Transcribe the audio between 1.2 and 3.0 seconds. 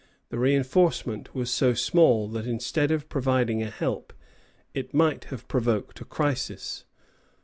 was so small that instead